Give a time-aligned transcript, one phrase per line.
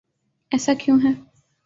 [0.51, 1.11] ایسا کیوں ہے؟